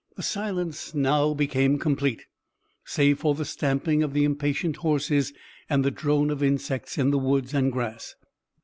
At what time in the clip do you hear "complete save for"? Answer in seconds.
1.77-3.35